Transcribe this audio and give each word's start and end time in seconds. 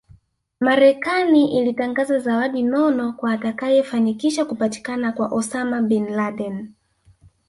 Marekani 0.59 1.57
ilitangaza 1.57 2.19
zawadi 2.19 2.63
nono 2.63 3.13
kwa 3.13 3.31
atakayefanikisha 3.33 4.45
kupatikana 4.45 5.11
kwa 5.11 5.27
Osama 5.27 5.81
Bin 5.81 6.09
Laden 6.09 6.71